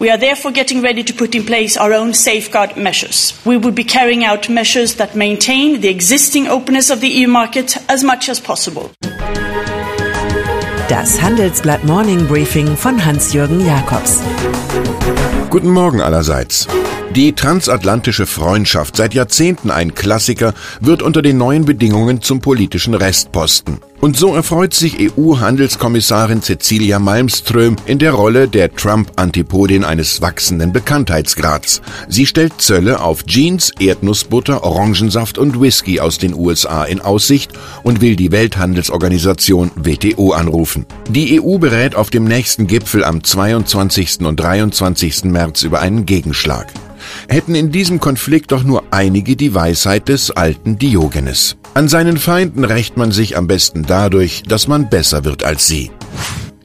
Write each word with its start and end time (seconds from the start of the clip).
We 0.00 0.10
are 0.10 0.16
therefore 0.16 0.52
getting 0.52 0.80
ready 0.80 1.02
to 1.02 1.12
put 1.12 1.34
in 1.34 1.44
place 1.44 1.76
our 1.76 1.92
own 1.92 2.14
safeguard 2.14 2.76
measures. 2.76 3.34
We 3.44 3.56
will 3.56 3.72
be 3.72 3.82
carrying 3.82 4.24
out 4.24 4.48
measures 4.48 4.94
that 4.94 5.16
maintain 5.16 5.80
the 5.80 5.88
existing 5.88 6.46
openness 6.46 6.90
of 6.90 7.00
the 7.00 7.08
EU 7.08 7.26
market 7.26 7.76
as 7.88 8.04
much 8.04 8.28
as 8.28 8.38
possible. 8.38 8.92
Das 10.88 11.20
Handelsblatt 11.20 11.82
Morning 11.84 12.28
Briefing 12.28 12.76
von 12.76 13.04
Hans-Jürgen 13.04 13.66
Jakobs. 13.66 14.22
Guten 15.50 15.70
Morgen 15.70 16.00
allerseits. 16.00 16.68
Die 17.16 17.32
transatlantische 17.32 18.26
Freundschaft, 18.26 18.94
seit 18.94 19.14
Jahrzehnten 19.14 19.72
ein 19.72 19.94
Klassiker, 19.94 20.54
wird 20.80 21.02
unter 21.02 21.22
den 21.22 21.38
neuen 21.38 21.64
Bedingungen 21.64 22.22
zum 22.22 22.40
politischen 22.40 22.94
Restposten. 22.94 23.80
Und 24.00 24.16
so 24.16 24.32
erfreut 24.34 24.74
sich 24.74 25.10
EU-Handelskommissarin 25.18 26.40
Cecilia 26.40 27.00
Malmström 27.00 27.74
in 27.84 27.98
der 27.98 28.12
Rolle 28.12 28.46
der 28.46 28.72
Trump-Antipodin 28.72 29.82
eines 29.82 30.22
wachsenden 30.22 30.72
Bekanntheitsgrads. 30.72 31.82
Sie 32.08 32.24
stellt 32.24 32.60
Zölle 32.60 33.00
auf 33.00 33.24
Jeans, 33.26 33.72
Erdnussbutter, 33.80 34.62
Orangensaft 34.62 35.36
und 35.36 35.60
Whisky 35.60 35.98
aus 35.98 36.18
den 36.18 36.32
USA 36.32 36.84
in 36.84 37.00
Aussicht 37.00 37.50
und 37.82 38.00
will 38.00 38.14
die 38.14 38.30
Welthandelsorganisation 38.30 39.72
WTO 39.74 40.30
anrufen. 40.30 40.86
Die 41.08 41.40
EU 41.40 41.58
berät 41.58 41.96
auf 41.96 42.10
dem 42.10 42.24
nächsten 42.24 42.68
Gipfel 42.68 43.02
am 43.02 43.24
22. 43.24 44.20
und 44.20 44.38
23. 44.38 45.24
März 45.24 45.64
über 45.64 45.80
einen 45.80 46.06
Gegenschlag 46.06 46.68
hätten 47.28 47.54
in 47.54 47.72
diesem 47.72 48.00
Konflikt 48.00 48.52
doch 48.52 48.62
nur 48.62 48.84
einige 48.90 49.36
die 49.36 49.54
Weisheit 49.54 50.08
des 50.08 50.30
alten 50.30 50.78
Diogenes. 50.78 51.56
An 51.74 51.88
seinen 51.88 52.16
Feinden 52.16 52.64
rächt 52.64 52.96
man 52.96 53.12
sich 53.12 53.36
am 53.36 53.46
besten 53.46 53.84
dadurch, 53.84 54.42
dass 54.42 54.68
man 54.68 54.88
besser 54.88 55.24
wird 55.24 55.44
als 55.44 55.66
sie. 55.66 55.90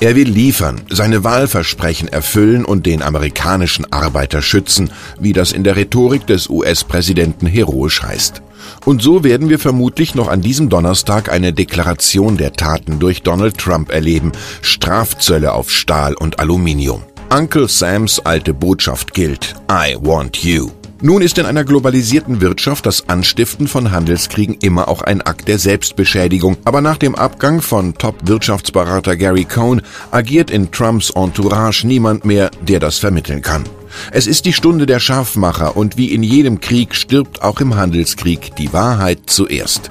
Er 0.00 0.16
will 0.16 0.28
liefern, 0.28 0.80
seine 0.90 1.22
Wahlversprechen 1.22 2.08
erfüllen 2.08 2.64
und 2.64 2.86
den 2.86 3.02
amerikanischen 3.02 3.92
Arbeiter 3.92 4.42
schützen, 4.42 4.90
wie 5.20 5.32
das 5.32 5.52
in 5.52 5.62
der 5.62 5.76
Rhetorik 5.76 6.26
des 6.26 6.48
US-Präsidenten 6.48 7.46
heroisch 7.46 8.02
heißt. 8.02 8.42
Und 8.84 9.00
so 9.00 9.22
werden 9.22 9.48
wir 9.48 9.60
vermutlich 9.60 10.16
noch 10.16 10.26
an 10.26 10.40
diesem 10.40 10.68
Donnerstag 10.68 11.30
eine 11.30 11.52
Deklaration 11.52 12.36
der 12.36 12.52
Taten 12.52 12.98
durch 12.98 13.22
Donald 13.22 13.58
Trump 13.58 13.92
erleben, 13.92 14.32
Strafzölle 14.60 15.52
auf 15.52 15.70
Stahl 15.70 16.14
und 16.14 16.40
Aluminium. 16.40 17.02
Uncle 17.34 17.66
Sams 17.66 18.20
alte 18.20 18.52
Botschaft 18.52 19.14
gilt. 19.14 19.54
I 19.70 19.96
want 19.98 20.44
you. 20.44 20.70
Nun 21.00 21.22
ist 21.22 21.38
in 21.38 21.46
einer 21.46 21.64
globalisierten 21.64 22.42
Wirtschaft 22.42 22.84
das 22.84 23.08
Anstiften 23.08 23.68
von 23.68 23.90
Handelskriegen 23.90 24.58
immer 24.60 24.86
auch 24.88 25.00
ein 25.00 25.22
Akt 25.22 25.48
der 25.48 25.58
Selbstbeschädigung. 25.58 26.58
Aber 26.66 26.82
nach 26.82 26.98
dem 26.98 27.14
Abgang 27.14 27.62
von 27.62 27.94
Top-Wirtschaftsberater 27.94 29.16
Gary 29.16 29.46
Cohn 29.46 29.80
agiert 30.10 30.50
in 30.50 30.70
Trumps 30.70 31.08
Entourage 31.08 31.86
niemand 31.86 32.26
mehr, 32.26 32.50
der 32.60 32.80
das 32.80 32.98
vermitteln 32.98 33.40
kann. 33.40 33.64
Es 34.10 34.26
ist 34.26 34.44
die 34.44 34.52
Stunde 34.52 34.84
der 34.84 35.00
Scharfmacher 35.00 35.74
und 35.74 35.96
wie 35.96 36.12
in 36.12 36.22
jedem 36.22 36.60
Krieg 36.60 36.94
stirbt 36.94 37.40
auch 37.40 37.60
im 37.60 37.76
Handelskrieg 37.76 38.54
die 38.56 38.74
Wahrheit 38.74 39.20
zuerst. 39.24 39.90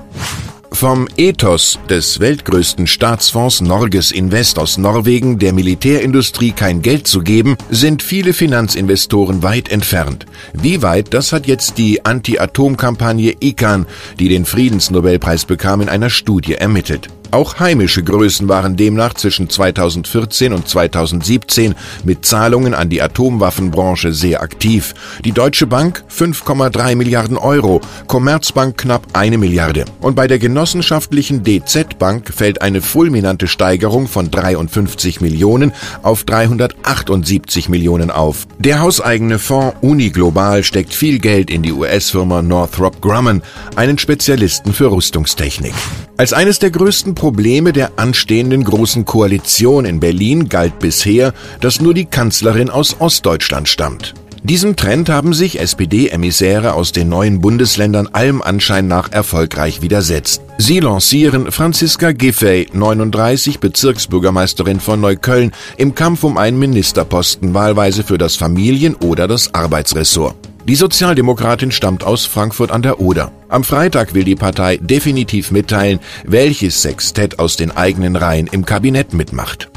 Vom 0.73 1.07
Ethos 1.17 1.77
des 1.89 2.19
weltgrößten 2.19 2.87
Staatsfonds 2.87 3.61
Norges 3.61 4.11
Invest 4.11 4.57
aus 4.57 4.77
Norwegen 4.77 5.37
der 5.37 5.53
Militärindustrie 5.53 6.53
kein 6.53 6.81
Geld 6.81 7.07
zu 7.07 7.21
geben, 7.21 7.55
sind 7.69 8.01
viele 8.01 8.33
Finanzinvestoren 8.33 9.43
weit 9.43 9.69
entfernt. 9.69 10.25
Wie 10.53 10.81
weit, 10.81 11.13
das 11.13 11.33
hat 11.33 11.45
jetzt 11.45 11.77
die 11.77 12.03
Anti-Atom-Kampagne 12.05 13.35
ICAN, 13.41 13.85
die 14.17 14.29
den 14.29 14.45
Friedensnobelpreis 14.45 15.45
bekam, 15.45 15.81
in 15.81 15.89
einer 15.89 16.09
Studie 16.09 16.55
ermittelt. 16.55 17.09
Auch 17.31 17.61
heimische 17.61 18.03
Größen 18.03 18.49
waren 18.49 18.75
demnach 18.75 19.13
zwischen 19.13 19.49
2014 19.49 20.51
und 20.51 20.67
2017 20.67 21.75
mit 22.03 22.25
Zahlungen 22.25 22.73
an 22.73 22.89
die 22.89 23.01
Atomwaffenbranche 23.01 24.11
sehr 24.11 24.41
aktiv. 24.41 24.93
Die 25.23 25.31
Deutsche 25.31 25.65
Bank 25.65 26.03
5,3 26.13 26.97
Milliarden 26.97 27.37
Euro, 27.37 27.79
Commerzbank 28.07 28.77
knapp 28.77 29.07
eine 29.13 29.37
Milliarde. 29.37 29.85
Und 30.01 30.15
bei 30.15 30.27
der 30.27 30.39
genossenschaftlichen 30.39 31.41
DZ 31.43 31.97
Bank 31.97 32.33
fällt 32.33 32.61
eine 32.61 32.81
fulminante 32.81 33.47
Steigerung 33.47 34.09
von 34.09 34.29
53 34.29 35.21
Millionen 35.21 35.71
auf 36.03 36.25
378 36.25 37.69
Millionen 37.69 38.11
auf. 38.11 38.45
Der 38.59 38.81
hauseigene 38.81 39.39
Fonds 39.39 39.77
Uniglobal 39.79 40.65
steckt 40.65 40.93
viel 40.93 41.19
Geld 41.19 41.49
in 41.49 41.61
die 41.61 41.71
US-Firma 41.71 42.41
Northrop 42.41 43.01
Grumman, 43.01 43.41
einen 43.77 43.97
Spezialisten 43.97 44.73
für 44.73 44.91
Rüstungstechnik. 44.91 45.73
Als 46.17 46.33
eines 46.33 46.59
der 46.59 46.71
größten 46.71 47.15
Probleme 47.15 47.73
der 47.73 47.93
anstehenden 47.97 48.63
Großen 48.63 49.05
Koalition 49.05 49.85
in 49.85 49.99
Berlin 49.99 50.49
galt 50.49 50.79
bisher, 50.79 51.33
dass 51.61 51.81
nur 51.81 51.93
die 51.93 52.05
Kanzlerin 52.05 52.69
aus 52.69 52.97
Ostdeutschland 52.99 53.67
stammt. 53.67 54.13
Diesem 54.43 54.75
Trend 54.75 55.07
haben 55.09 55.35
sich 55.35 55.59
SPD-Emissäre 55.59 56.73
aus 56.73 56.91
den 56.91 57.09
neuen 57.09 57.41
Bundesländern 57.41 58.07
allem 58.11 58.41
Anschein 58.41 58.87
nach 58.87 59.11
erfolgreich 59.11 59.83
widersetzt. 59.83 60.41
Sie 60.57 60.79
lancieren 60.79 61.51
Franziska 61.51 62.11
Giffey, 62.11 62.67
39, 62.73 63.59
Bezirksbürgermeisterin 63.59 64.79
von 64.79 64.99
Neukölln, 64.99 65.51
im 65.77 65.93
Kampf 65.93 66.23
um 66.23 66.37
einen 66.37 66.57
Ministerposten, 66.57 67.53
wahlweise 67.53 68.03
für 68.03 68.17
das 68.17 68.35
Familien- 68.35 68.95
oder 68.95 69.27
das 69.27 69.53
Arbeitsressort. 69.53 70.40
Die 70.67 70.75
Sozialdemokratin 70.75 71.71
stammt 71.71 72.03
aus 72.03 72.25
Frankfurt 72.25 72.71
an 72.71 72.83
der 72.83 72.99
Oder. 72.99 73.31
Am 73.49 73.63
Freitag 73.63 74.13
will 74.13 74.23
die 74.23 74.35
Partei 74.35 74.77
definitiv 74.77 75.49
mitteilen, 75.49 75.99
welches 76.23 76.83
Sextett 76.83 77.39
aus 77.39 77.57
den 77.57 77.71
eigenen 77.71 78.15
Reihen 78.15 78.47
im 78.47 78.65
Kabinett 78.65 79.13
mitmacht. 79.13 79.69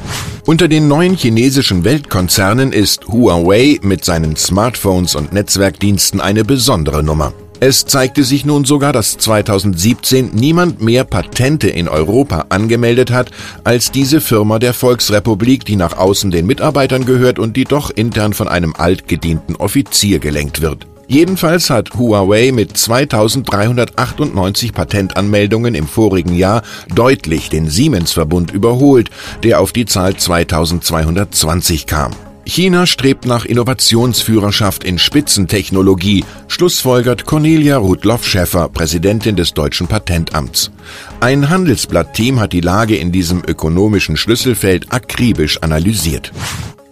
Unter 0.45 0.67
den 0.67 0.87
neuen 0.87 1.15
chinesischen 1.15 1.83
Weltkonzernen 1.83 2.71
ist 2.71 3.07
Huawei 3.07 3.79
mit 3.81 4.05
seinen 4.05 4.35
Smartphones 4.35 5.15
und 5.15 5.33
Netzwerkdiensten 5.33 6.21
eine 6.21 6.45
besondere 6.45 7.01
Nummer. 7.01 7.33
Es 7.59 7.85
zeigte 7.85 8.23
sich 8.23 8.45
nun 8.45 8.65
sogar, 8.65 8.91
dass 8.91 9.17
2017 9.17 10.31
niemand 10.33 10.81
mehr 10.81 11.03
Patente 11.03 11.69
in 11.69 11.87
Europa 11.87 12.45
angemeldet 12.49 13.11
hat 13.11 13.31
als 13.63 13.91
diese 13.91 14.19
Firma 14.19 14.59
der 14.59 14.73
Volksrepublik, 14.73 15.65
die 15.65 15.77
nach 15.77 15.97
außen 15.97 16.31
den 16.31 16.45
Mitarbeitern 16.45 17.05
gehört 17.05 17.39
und 17.39 17.55
die 17.55 17.63
doch 17.63 17.89
intern 17.89 18.33
von 18.33 18.47
einem 18.47 18.75
altgedienten 18.75 19.55
Offizier 19.55 20.19
gelenkt 20.19 20.61
wird. 20.61 20.85
Jedenfalls 21.07 21.69
hat 21.69 21.93
Huawei 21.93 22.51
mit 22.51 22.75
2398 22.75 24.73
Patentanmeldungen 24.73 25.75
im 25.75 25.87
vorigen 25.87 26.33
Jahr 26.33 26.63
deutlich 26.93 27.49
den 27.49 27.69
Siemens-Verbund 27.69 28.51
überholt, 28.51 29.11
der 29.43 29.61
auf 29.61 29.71
die 29.71 29.85
Zahl 29.85 30.15
2220 30.15 31.85
kam. 31.85 32.11
China 32.45 32.85
strebt 32.85 33.25
nach 33.25 33.43
Innovationsführerschaft 33.45 34.83
in 34.83 34.99
Spitzentechnologie, 34.99 36.23
schlussfolgert 36.47 37.25
Cornelia 37.25 37.77
Rudloff-Schäffer, 37.77 38.69
Präsidentin 38.69 39.35
des 39.35 39.53
Deutschen 39.53 39.87
Patentamts. 39.87 40.71
Ein 41.19 41.49
Handelsblatt-Team 41.49 42.39
hat 42.39 42.53
die 42.53 42.61
Lage 42.61 42.95
in 42.95 43.11
diesem 43.11 43.43
ökonomischen 43.45 44.15
Schlüsselfeld 44.15 44.93
akribisch 44.93 45.61
analysiert. 45.63 46.31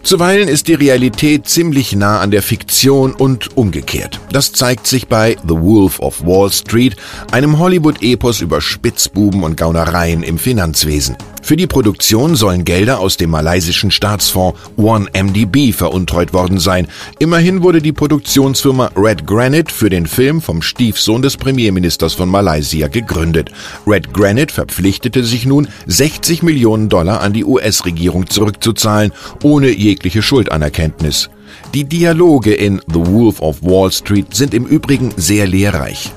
Zuweilen 0.04 0.48
ist 0.48 0.68
die 0.68 0.74
Realität 0.74 1.48
ziemlich 1.48 1.96
nah 1.96 2.20
an 2.20 2.30
der 2.30 2.42
Fiktion 2.42 3.14
und 3.14 3.56
umgekehrt. 3.56 4.20
Das 4.32 4.52
zeigt 4.52 4.86
sich 4.86 5.08
bei 5.08 5.38
The 5.48 5.54
Wolf 5.54 5.98
of 5.98 6.26
Wall 6.26 6.52
Street, 6.52 6.96
einem 7.32 7.58
Hollywood-Epos 7.58 8.42
über 8.42 8.60
Spitzbuben 8.60 9.42
und 9.42 9.56
Gaunereien 9.56 10.22
im 10.22 10.38
Finanzwesen. 10.38 11.16
Für 11.44 11.56
die 11.56 11.66
Produktion 11.66 12.36
sollen 12.36 12.64
Gelder 12.64 13.00
aus 13.00 13.18
dem 13.18 13.28
malaysischen 13.28 13.90
Staatsfonds 13.90 14.58
OneMDB 14.78 15.74
veruntreut 15.74 16.32
worden 16.32 16.58
sein. 16.58 16.88
Immerhin 17.18 17.62
wurde 17.62 17.82
die 17.82 17.92
Produktionsfirma 17.92 18.92
Red 18.96 19.26
Granite 19.26 19.70
für 19.70 19.90
den 19.90 20.06
Film 20.06 20.40
vom 20.40 20.62
Stiefsohn 20.62 21.20
des 21.20 21.36
Premierministers 21.36 22.14
von 22.14 22.30
Malaysia 22.30 22.88
gegründet. 22.88 23.50
Red 23.86 24.14
Granite 24.14 24.54
verpflichtete 24.54 25.22
sich 25.22 25.44
nun, 25.44 25.68
60 25.86 26.42
Millionen 26.42 26.88
Dollar 26.88 27.20
an 27.20 27.34
die 27.34 27.44
US-Regierung 27.44 28.26
zurückzuzahlen, 28.30 29.12
ohne 29.42 29.68
jegliche 29.94 30.22
Schuldanerkenntnis. 30.22 31.30
Die 31.72 31.84
Dialoge 31.84 32.52
in 32.52 32.80
The 32.92 33.06
Wolf 33.06 33.40
of 33.40 33.62
Wall 33.62 33.92
Street 33.92 34.34
sind 34.34 34.52
im 34.52 34.66
Übrigen 34.66 35.14
sehr 35.16 35.46
lehrreich. 35.46 36.12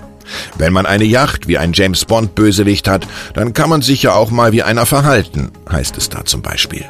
Wenn 0.57 0.73
man 0.73 0.87
eine 0.87 1.05
Yacht 1.05 1.47
wie 1.47 1.59
ein 1.59 1.73
James 1.73 2.03
Bond 2.05 2.33
Bösewicht 2.33 2.87
hat, 2.87 3.07
dann 3.35 3.53
kann 3.53 3.69
man 3.69 3.83
sich 3.83 4.03
ja 4.03 4.13
auch 4.13 4.31
mal 4.31 4.51
wie 4.51 4.63
einer 4.63 4.87
verhalten, 4.87 5.51
heißt 5.71 5.95
es 5.97 6.09
da 6.09 6.25
zum 6.25 6.41
Beispiel. 6.41 6.85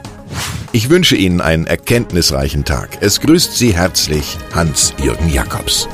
Ich 0.71 0.89
wünsche 0.89 1.17
Ihnen 1.17 1.41
einen 1.41 1.67
erkenntnisreichen 1.67 2.63
Tag. 2.63 2.97
Es 3.01 3.19
grüßt 3.19 3.53
Sie 3.53 3.75
herzlich 3.75 4.37
Hans-Jürgen. 4.53 5.25
Musik 5.25 5.87